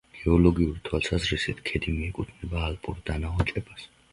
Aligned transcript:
გეოლოგიური 0.19 0.81
თვალსაზრისით 0.87 1.61
ქედი 1.67 1.95
მიეკუთვნება 1.99 2.65
ალპურ 2.71 2.99
დანაოჭებას. 3.11 3.89